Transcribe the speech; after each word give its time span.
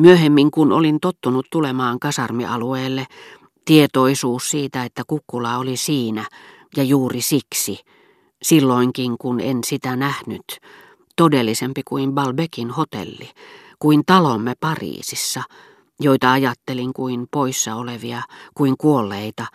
Myöhemmin, 0.00 0.50
kun 0.50 0.72
olin 0.72 1.00
tottunut 1.00 1.46
tulemaan 1.52 2.00
kasarmialueelle, 2.00 3.06
tietoisuus 3.64 4.50
siitä, 4.50 4.84
että 4.84 5.02
kukkula 5.06 5.58
oli 5.58 5.76
siinä, 5.76 6.24
ja 6.76 6.82
juuri 6.82 7.20
siksi, 7.20 7.78
silloinkin 8.42 9.18
kun 9.18 9.40
en 9.40 9.58
sitä 9.66 9.96
nähnyt, 9.96 10.44
todellisempi 11.16 11.82
kuin 11.84 12.12
Balbekin 12.12 12.70
hotelli, 12.70 13.30
kuin 13.78 14.02
talomme 14.06 14.54
Pariisissa, 14.60 15.42
joita 16.00 16.32
ajattelin 16.32 16.92
kuin 16.92 17.26
poissa 17.30 17.74
olevia, 17.74 18.22
kuin 18.54 18.74
kuolleita, 18.78 19.46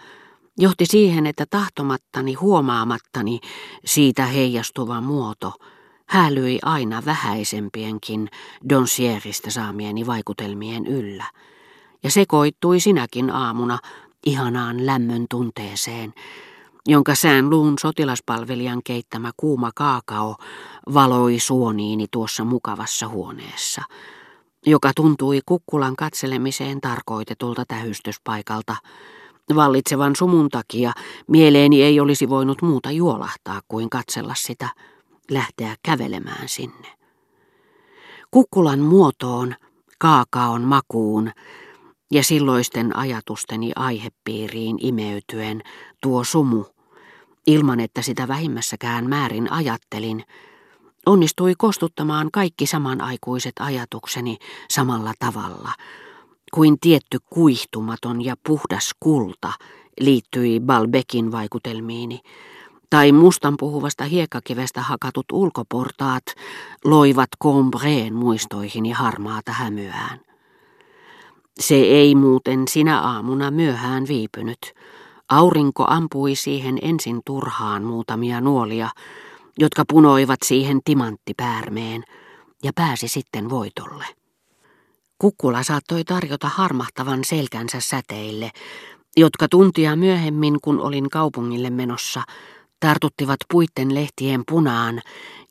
johti 0.58 0.86
siihen, 0.86 1.28
että 1.28 1.46
tahtomattani, 1.50 2.34
huomaamattani 2.34 3.40
siitä 3.86 4.26
heijastuva 4.26 5.02
muoto 5.02 5.54
häälyi 6.06 6.60
aina 6.64 7.06
vähäisempienkin 7.06 8.30
Donsierista 8.70 9.52
saamieni 9.52 10.08
vaikutelmien 10.08 10.88
yllä. 10.88 11.26
Ja 12.04 12.12
sekoittui 12.12 12.80
sinäkin 12.80 13.32
aamuna 13.32 13.80
ihanaan 14.26 14.86
lämmön 14.86 15.26
tunteeseen, 15.30 16.14
jonka 16.88 17.16
sään 17.16 17.50
luun 17.50 17.80
sotilaspalvelijan 17.80 18.82
keittämä 18.84 19.32
kuuma 19.38 19.72
kaakao 19.76 20.36
valoi 20.94 21.40
suoniini 21.40 22.08
tuossa 22.12 22.44
mukavassa 22.44 23.08
huoneessa, 23.08 23.82
joka 24.66 24.92
tuntui 24.96 25.40
kukkulan 25.46 25.96
katselemiseen 25.96 26.82
tarkoitetulta 26.82 27.64
tähystyspaikalta. 27.68 28.76
Vallitsevan 29.56 30.16
sumun 30.16 30.50
takia 30.50 30.92
mieleeni 31.28 31.84
ei 31.84 32.00
olisi 32.00 32.30
voinut 32.30 32.62
muuta 32.62 32.92
juolahtaa 32.92 33.62
kuin 33.68 33.90
katsella 33.90 34.34
sitä, 34.38 34.70
lähteä 35.32 35.76
kävelemään 35.84 36.50
sinne. 36.50 36.88
Kukkulan 38.32 38.80
muotoon, 38.80 39.56
kaakaon 40.00 40.62
makuun 40.62 41.32
ja 42.12 42.24
silloisten 42.24 42.98
ajatusteni 42.98 43.72
aihepiiriin 43.76 44.78
imeytyen 44.80 45.62
tuo 46.02 46.24
sumu 46.24 46.66
ilman 47.48 47.80
että 47.80 48.02
sitä 48.02 48.28
vähimmässäkään 48.28 49.10
määrin 49.10 49.52
ajattelin, 49.52 50.24
onnistui 51.06 51.54
kostuttamaan 51.58 52.30
kaikki 52.34 52.66
samanaikuiset 52.66 53.54
ajatukseni 53.60 54.38
samalla 54.70 55.14
tavalla, 55.20 55.72
kuin 56.54 56.80
tietty 56.80 57.18
kuihtumaton 57.30 58.26
ja 58.26 58.36
puhdas 58.48 58.92
kulta 59.00 59.54
liittyi 60.00 60.60
Balbekin 60.60 61.32
vaikutelmiini, 61.32 62.20
tai 62.90 63.12
mustan 63.12 63.56
puhuvasta 63.60 64.04
hiekkakivestä 64.04 64.82
hakatut 64.82 65.26
ulkoportaat 65.32 66.24
loivat 66.84 67.30
Combreen 67.44 68.14
muistoihini 68.14 68.92
harmaata 68.92 69.52
hämyään. 69.52 70.20
Se 71.60 71.76
ei 71.76 72.16
muuten 72.16 72.68
sinä 72.68 73.02
aamuna 73.02 73.52
myöhään 73.52 74.08
viipynyt, 74.08 74.74
Aurinko 75.30 75.86
ampui 75.88 76.36
siihen 76.36 76.78
ensin 76.82 77.22
turhaan 77.26 77.84
muutamia 77.84 78.42
nuolia, 78.42 78.90
jotka 79.58 79.84
punoivat 79.90 80.40
siihen 80.44 80.80
timanttipäärmeen, 80.86 82.04
ja 82.64 82.72
pääsi 82.76 83.08
sitten 83.08 83.50
voitolle. 83.50 84.06
Kukkula 85.20 85.64
saattoi 85.64 86.04
tarjota 86.04 86.50
harmahtavan 86.50 87.24
selkänsä 87.24 87.80
säteille, 87.80 88.52
jotka 89.18 89.48
tuntia 89.48 89.96
myöhemmin, 89.96 90.58
kun 90.62 90.80
olin 90.80 91.10
kaupungille 91.10 91.70
menossa, 91.70 92.24
tartuttivat 92.86 93.40
puitten 93.52 93.96
lehtien 93.96 94.44
punaan 94.48 95.02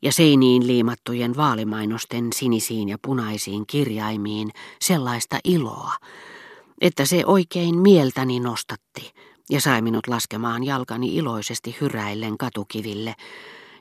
ja 0.01 0.11
seiniin 0.11 0.67
liimattujen 0.67 1.35
vaalimainosten 1.35 2.33
sinisiin 2.33 2.89
ja 2.89 2.97
punaisiin 3.01 3.67
kirjaimiin 3.67 4.49
sellaista 4.81 5.39
iloa, 5.43 5.93
että 6.81 7.05
se 7.05 7.23
oikein 7.25 7.77
mieltäni 7.77 8.39
nostatti, 8.39 9.11
ja 9.49 9.61
sai 9.61 9.81
minut 9.81 10.07
laskemaan 10.07 10.63
jalkani 10.63 11.15
iloisesti 11.15 11.77
hyräillen 11.81 12.37
katukiville, 12.37 13.15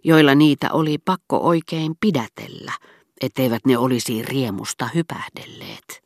joilla 0.05 0.35
niitä 0.35 0.73
oli 0.73 0.99
pakko 0.99 1.39
oikein 1.39 1.95
pidätellä, 2.01 2.73
etteivät 3.21 3.67
ne 3.67 3.79
olisi 3.79 4.23
riemusta 4.23 4.89
hypähdelleet. 4.95 6.03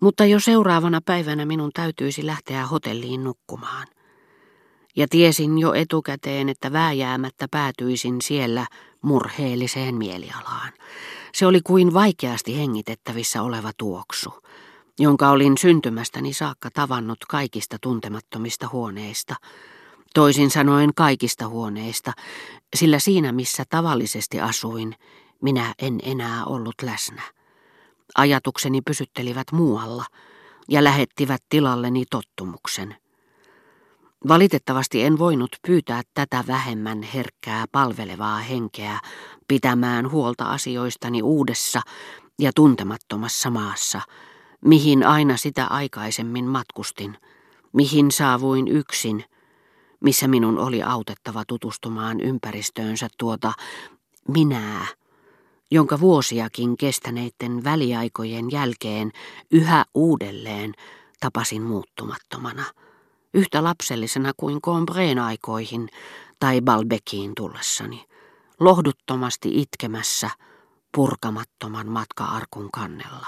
Mutta 0.00 0.24
jo 0.24 0.40
seuraavana 0.40 1.00
päivänä 1.00 1.44
minun 1.44 1.70
täytyisi 1.74 2.26
lähteä 2.26 2.66
hotelliin 2.66 3.24
nukkumaan. 3.24 3.86
Ja 4.96 5.06
tiesin 5.10 5.58
jo 5.58 5.74
etukäteen, 5.74 6.48
että 6.48 6.72
vääjäämättä 6.72 7.46
päätyisin 7.50 8.22
siellä 8.22 8.66
murheelliseen 9.02 9.94
mielialaan. 9.94 10.72
Se 11.34 11.46
oli 11.46 11.60
kuin 11.60 11.94
vaikeasti 11.94 12.58
hengitettävissä 12.58 13.42
oleva 13.42 13.70
tuoksu 13.76 14.44
jonka 14.98 15.30
olin 15.30 15.58
syntymästäni 15.58 16.32
saakka 16.32 16.70
tavannut 16.70 17.18
kaikista 17.28 17.76
tuntemattomista 17.80 18.68
huoneista, 18.72 19.34
toisin 20.14 20.50
sanoen 20.50 20.94
kaikista 20.94 21.48
huoneista, 21.48 22.12
sillä 22.76 22.98
siinä 22.98 23.32
missä 23.32 23.64
tavallisesti 23.70 24.40
asuin, 24.40 24.94
minä 25.42 25.74
en 25.78 25.98
enää 26.02 26.44
ollut 26.44 26.74
läsnä. 26.82 27.22
Ajatukseni 28.14 28.80
pysyttelivät 28.82 29.52
muualla 29.52 30.04
ja 30.68 30.84
lähettivät 30.84 31.42
tilalleni 31.48 32.04
tottumuksen. 32.10 32.96
Valitettavasti 34.28 35.02
en 35.02 35.18
voinut 35.18 35.56
pyytää 35.66 36.02
tätä 36.14 36.44
vähemmän 36.46 37.02
herkkää 37.02 37.64
palvelevaa 37.72 38.38
henkeä 38.38 39.00
pitämään 39.48 40.10
huolta 40.10 40.44
asioistani 40.44 41.22
uudessa 41.22 41.80
ja 42.38 42.50
tuntemattomassa 42.54 43.50
maassa– 43.50 44.00
mihin 44.64 45.06
aina 45.06 45.36
sitä 45.36 45.66
aikaisemmin 45.66 46.44
matkustin, 46.44 47.18
mihin 47.72 48.10
saavuin 48.10 48.68
yksin, 48.68 49.24
missä 50.00 50.28
minun 50.28 50.58
oli 50.58 50.82
autettava 50.82 51.42
tutustumaan 51.48 52.20
ympäristöönsä 52.20 53.08
tuota 53.18 53.52
minää, 54.28 54.86
jonka 55.70 56.00
vuosiakin 56.00 56.76
kestäneiden 56.76 57.64
väliaikojen 57.64 58.50
jälkeen 58.50 59.12
yhä 59.50 59.84
uudelleen 59.94 60.72
tapasin 61.20 61.62
muuttumattomana, 61.62 62.64
yhtä 63.34 63.64
lapsellisena 63.64 64.32
kuin 64.36 64.60
Combreen 64.62 65.18
aikoihin 65.18 65.88
tai 66.40 66.60
Balbekiin 66.60 67.32
tullessani, 67.34 68.04
lohduttomasti 68.60 69.60
itkemässä 69.60 70.30
purkamattoman 70.94 71.88
matka-arkun 71.88 72.68
kannella. 72.72 73.26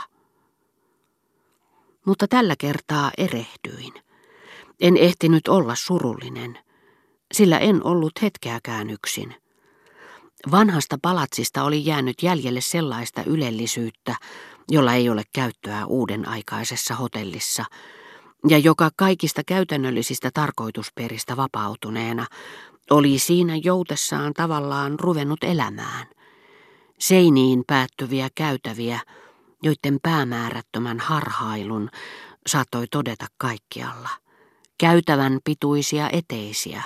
Mutta 2.07 2.29
tällä 2.29 2.55
kertaa 2.59 3.11
erehdyin. 3.19 3.93
En 4.81 4.97
ehtinyt 4.97 5.49
olla 5.49 5.75
surullinen, 5.75 6.59
sillä 7.35 7.59
en 7.59 7.85
ollut 7.85 8.23
hetkeäkään 8.23 8.91
yksin. 8.91 9.35
Vanhasta 10.51 10.99
palatsista 11.03 11.65
oli 11.65 11.87
jäänyt 11.87 12.23
jäljelle 12.23 12.61
sellaista 12.61 13.23
ylellisyyttä, 13.27 14.17
jolla 14.71 14.95
ei 14.95 15.09
ole 15.09 15.23
käyttöä 15.33 15.87
uuden 15.87 16.29
aikaisessa 16.29 16.95
hotellissa, 16.95 17.65
ja 18.49 18.59
joka 18.59 18.91
kaikista 18.97 19.43
käytännöllisistä 19.47 20.31
tarkoitusperistä 20.35 21.37
vapautuneena 21.37 22.27
oli 22.91 23.19
siinä 23.19 23.57
joutessaan 23.65 24.35
tavallaan 24.35 25.01
ruvennut 25.01 25.45
elämään. 25.45 26.07
Seiniin 26.99 27.65
päättyviä 27.67 28.29
käytäviä, 28.35 29.01
joiden 29.63 29.99
päämäärättömän 30.03 31.01
harhailun 31.01 31.91
saattoi 32.47 32.87
todeta 32.91 33.27
kaikkialla. 33.39 34.09
Käytävän 34.79 35.39
pituisia 35.45 36.11
eteisiä, 36.13 36.83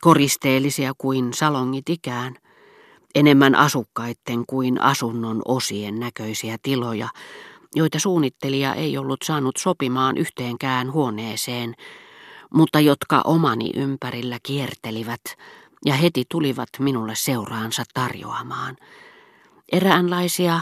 koristeellisia 0.00 0.92
kuin 0.98 1.34
salongit 1.34 1.88
ikään, 1.88 2.36
enemmän 3.14 3.54
asukkaitten 3.54 4.44
kuin 4.46 4.80
asunnon 4.80 5.42
osien 5.44 6.00
näköisiä 6.00 6.56
tiloja, 6.62 7.08
joita 7.74 7.98
suunnittelija 7.98 8.74
ei 8.74 8.98
ollut 8.98 9.22
saanut 9.24 9.56
sopimaan 9.56 10.16
yhteenkään 10.16 10.92
huoneeseen, 10.92 11.74
mutta 12.54 12.80
jotka 12.80 13.20
omani 13.24 13.70
ympärillä 13.76 14.38
kiertelivät 14.42 15.20
ja 15.84 15.94
heti 15.94 16.24
tulivat 16.28 16.68
minulle 16.78 17.14
seuraansa 17.14 17.82
tarjoamaan. 17.94 18.76
Eräänlaisia 19.72 20.60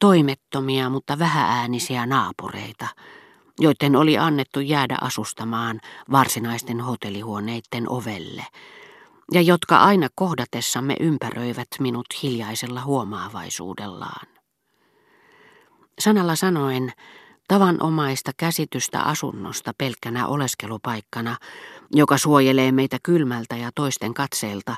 toimettomia, 0.00 0.90
mutta 0.90 1.18
vähääänisiä 1.18 2.06
naapureita, 2.06 2.86
joiden 3.60 3.96
oli 3.96 4.18
annettu 4.18 4.60
jäädä 4.60 4.96
asustamaan 5.00 5.80
varsinaisten 6.12 6.80
hotellihuoneiden 6.80 7.88
ovelle, 7.88 8.46
ja 9.32 9.40
jotka 9.40 9.76
aina 9.76 10.08
kohdatessamme 10.14 10.96
ympäröivät 11.00 11.68
minut 11.80 12.06
hiljaisella 12.22 12.84
huomaavaisuudellaan. 12.84 14.39
Sanalla 16.00 16.36
sanoen, 16.36 16.92
tavanomaista 17.48 18.30
käsitystä 18.36 19.00
asunnosta 19.00 19.72
pelkkänä 19.78 20.26
oleskelupaikkana, 20.26 21.36
joka 21.92 22.18
suojelee 22.18 22.72
meitä 22.72 22.98
kylmältä 23.02 23.56
ja 23.56 23.70
toisten 23.74 24.14
katseilta, 24.14 24.76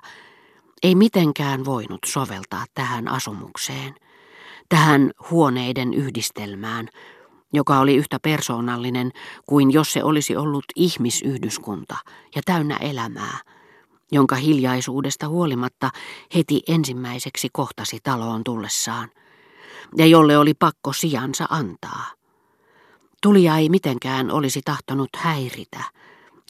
ei 0.82 0.94
mitenkään 0.94 1.64
voinut 1.64 2.00
soveltaa 2.06 2.64
tähän 2.74 3.08
asumukseen– 3.08 3.94
tähän 4.72 5.10
huoneiden 5.30 5.94
yhdistelmään, 5.94 6.88
joka 7.52 7.78
oli 7.78 7.96
yhtä 7.96 8.18
persoonallinen 8.20 9.12
kuin 9.46 9.70
jos 9.70 9.92
se 9.92 10.04
olisi 10.04 10.36
ollut 10.36 10.64
ihmisyhdyskunta 10.76 11.96
ja 12.34 12.42
täynnä 12.44 12.76
elämää, 12.76 13.38
jonka 14.12 14.36
hiljaisuudesta 14.36 15.28
huolimatta 15.28 15.90
heti 16.34 16.62
ensimmäiseksi 16.68 17.48
kohtasi 17.52 17.98
taloon 18.02 18.44
tullessaan, 18.44 19.08
ja 19.96 20.06
jolle 20.06 20.38
oli 20.38 20.54
pakko 20.54 20.92
sijansa 20.92 21.46
antaa. 21.50 22.06
Tulija 23.22 23.56
ei 23.56 23.68
mitenkään 23.68 24.30
olisi 24.30 24.60
tahtonut 24.64 25.10
häiritä, 25.16 25.84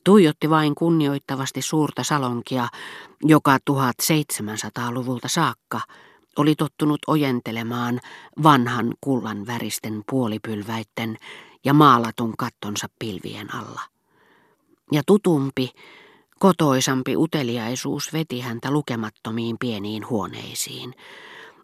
tuijotti 0.05 0.51
vain 0.51 0.75
kunnioittavasti 0.75 1.63
suurta 1.63 2.05
salonkia, 2.05 2.69
joka 3.23 3.59
1700-luvulta 3.71 5.29
saakka 5.29 5.81
oli 6.37 6.55
tottunut 6.55 7.01
ojentelemaan 7.07 8.01
vanhan 8.43 8.95
kullan 9.01 9.47
väristen 9.47 10.03
puolipylväitten 10.11 11.17
ja 11.65 11.75
maalatun 11.75 12.37
kattonsa 12.39 12.89
pilvien 12.99 13.55
alla. 13.55 13.81
Ja 14.93 15.03
tutumpi, 15.07 15.71
kotoisampi 16.39 17.17
uteliaisuus 17.17 18.13
veti 18.13 18.41
häntä 18.41 18.71
lukemattomiin 18.71 19.57
pieniin 19.59 20.09
huoneisiin, 20.09 20.95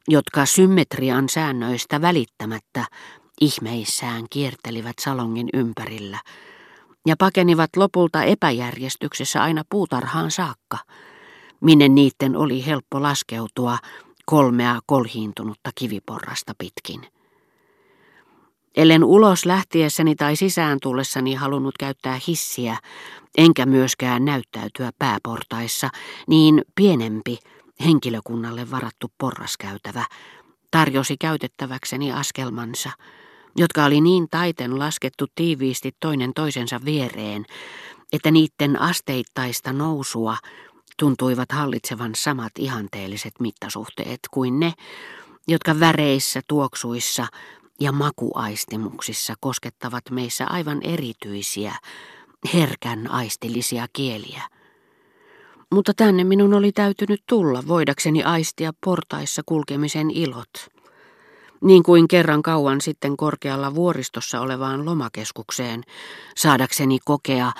jotka 0.08 0.46
symmetrian 0.46 1.28
säännöistä 1.28 2.00
välittämättä 2.00 2.84
ihmeissään 3.40 4.24
kiertelivät 4.30 4.96
salongin 5.00 5.48
ympärillä 5.54 6.18
ja 7.06 7.16
pakenivat 7.18 7.70
lopulta 7.76 8.22
epäjärjestyksessä 8.22 9.42
aina 9.42 9.62
puutarhaan 9.70 10.30
saakka, 10.30 10.78
minne 11.60 11.88
niiden 11.88 12.36
oli 12.36 12.66
helppo 12.66 13.02
laskeutua 13.02 13.78
kolmea 14.26 14.80
kolhiintunutta 14.86 15.70
kiviporrasta 15.74 16.52
pitkin. 16.58 17.06
Ellen 18.76 19.04
ulos 19.04 19.46
lähtiessäni 19.46 20.14
tai 20.14 20.36
sisään 20.36 20.78
tullessani 20.82 21.34
halunnut 21.34 21.78
käyttää 21.78 22.20
hissiä, 22.28 22.76
enkä 23.38 23.66
myöskään 23.66 24.24
näyttäytyä 24.24 24.90
pääportaissa, 24.98 25.88
niin 26.26 26.62
pienempi, 26.74 27.38
henkilökunnalle 27.84 28.70
varattu 28.70 29.12
porraskäytävä 29.18 30.04
tarjosi 30.70 31.16
käytettäväkseni 31.16 32.12
askelmansa, 32.12 32.90
jotka 33.56 33.84
oli 33.84 34.00
niin 34.00 34.28
taiten 34.30 34.78
laskettu 34.78 35.26
tiiviisti 35.34 35.92
toinen 36.00 36.34
toisensa 36.34 36.80
viereen, 36.84 37.44
että 38.12 38.30
niiden 38.30 38.80
asteittaista 38.80 39.72
nousua 39.72 40.36
tuntuivat 40.98 41.52
hallitsevan 41.52 42.14
samat 42.14 42.52
ihanteelliset 42.58 43.32
mittasuhteet 43.40 44.20
kuin 44.30 44.60
ne, 44.60 44.72
jotka 45.48 45.80
väreissä, 45.80 46.40
tuoksuissa 46.48 47.26
ja 47.80 47.92
makuaistimuksissa 47.92 49.34
koskettavat 49.40 50.10
meissä 50.10 50.46
aivan 50.46 50.82
erityisiä, 50.82 51.74
herkän 52.54 53.10
aistillisia 53.10 53.86
kieliä. 53.92 54.42
Mutta 55.72 55.92
tänne 55.94 56.24
minun 56.24 56.54
oli 56.54 56.72
täytynyt 56.72 57.22
tulla, 57.26 57.62
voidakseni 57.68 58.24
aistia 58.24 58.72
portaissa 58.84 59.42
kulkemisen 59.46 60.10
ilot. 60.10 60.68
Niin 61.60 61.82
kuin 61.82 62.08
kerran 62.08 62.42
kauan 62.42 62.80
sitten 62.80 63.16
korkealla 63.16 63.74
vuoristossa 63.74 64.40
olevaan 64.40 64.84
lomakeskukseen, 64.84 65.82
saadakseni 66.36 66.98
kokea 67.04 67.52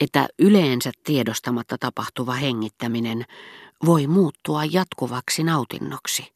että 0.00 0.28
yleensä 0.38 0.92
tiedostamatta 1.04 1.78
tapahtuva 1.78 2.32
hengittäminen 2.32 3.24
voi 3.84 4.06
muuttua 4.06 4.64
jatkuvaksi 4.64 5.44
nautinnoksi. 5.44 6.32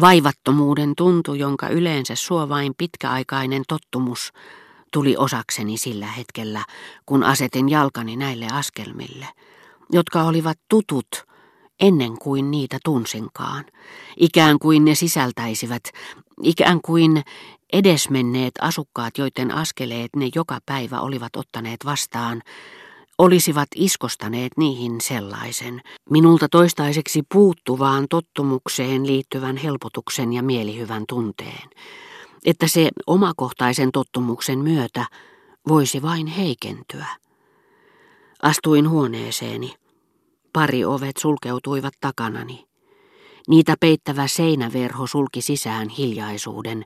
Vaivattomuuden 0.00 0.92
tuntu, 0.96 1.34
jonka 1.34 1.68
yleensä 1.68 2.14
suo 2.14 2.48
vain 2.48 2.74
pitkäaikainen 2.78 3.62
tottumus, 3.68 4.32
tuli 4.92 5.16
osakseni 5.16 5.76
sillä 5.76 6.06
hetkellä, 6.06 6.64
kun 7.06 7.24
asetin 7.24 7.68
jalkani 7.68 8.16
näille 8.16 8.46
askelmille, 8.52 9.26
jotka 9.90 10.22
olivat 10.22 10.58
tutut 10.68 11.08
ennen 11.80 12.18
kuin 12.18 12.50
niitä 12.50 12.78
tunsinkaan, 12.84 13.64
ikään 14.16 14.58
kuin 14.58 14.84
ne 14.84 14.94
sisältäisivät, 14.94 15.82
ikään 16.42 16.80
kuin 16.84 17.22
edesmenneet 17.72 18.54
asukkaat, 18.60 19.18
joiden 19.18 19.50
askeleet 19.50 20.16
ne 20.16 20.30
joka 20.34 20.58
päivä 20.66 21.00
olivat 21.00 21.36
ottaneet 21.36 21.84
vastaan, 21.84 22.42
olisivat 23.18 23.68
iskostaneet 23.76 24.52
niihin 24.56 25.00
sellaisen, 25.00 25.80
minulta 26.10 26.48
toistaiseksi 26.48 27.22
puuttuvaan 27.32 28.06
tottumukseen 28.10 29.06
liittyvän 29.06 29.56
helpotuksen 29.56 30.32
ja 30.32 30.42
mielihyvän 30.42 31.04
tunteen, 31.08 31.70
että 32.44 32.68
se 32.68 32.88
omakohtaisen 33.06 33.92
tottumuksen 33.92 34.58
myötä 34.58 35.06
voisi 35.68 36.02
vain 36.02 36.26
heikentyä. 36.26 37.06
Astuin 38.42 38.90
huoneeseeni. 38.90 39.74
Pari 40.52 40.84
ovet 40.84 41.16
sulkeutuivat 41.16 41.94
takanani. 42.00 42.64
Niitä 43.48 43.74
peittävä 43.80 44.26
seinäverho 44.26 45.06
sulki 45.06 45.42
sisään 45.42 45.88
hiljaisuuden, 45.88 46.84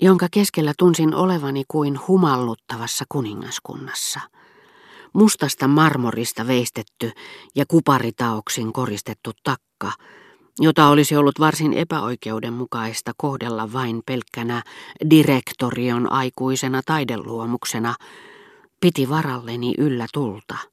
jonka 0.00 0.26
keskellä 0.30 0.72
tunsin 0.78 1.14
olevani 1.14 1.62
kuin 1.68 1.98
humalluttavassa 2.08 3.04
kuningaskunnassa. 3.08 4.20
Mustasta 5.12 5.68
marmorista 5.68 6.46
veistetty 6.46 7.12
ja 7.54 7.64
kuparitaoksin 7.68 8.72
koristettu 8.72 9.30
takka, 9.42 9.92
jota 10.60 10.88
olisi 10.88 11.16
ollut 11.16 11.40
varsin 11.40 11.72
epäoikeudenmukaista 11.72 13.12
kohdella 13.16 13.72
vain 13.72 14.02
pelkkänä 14.06 14.62
direktorion 15.10 16.12
aikuisena 16.12 16.80
taideluomuksena, 16.86 17.94
piti 18.80 19.08
varalleni 19.08 19.74
yllä 19.78 20.06
tulta. 20.14 20.69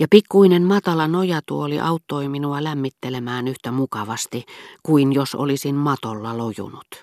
Ja 0.00 0.06
pikkuinen 0.10 0.62
matala 0.62 1.08
nojatuoli 1.08 1.80
auttoi 1.80 2.28
minua 2.28 2.64
lämmittelemään 2.64 3.48
yhtä 3.48 3.72
mukavasti 3.72 4.44
kuin 4.82 5.12
jos 5.12 5.34
olisin 5.34 5.74
matolla 5.74 6.38
lojunut. 6.38 6.86